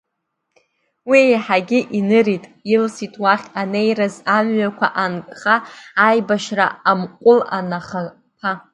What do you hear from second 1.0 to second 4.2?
Уи еиҳагьы инырит, илсит уахь анеираз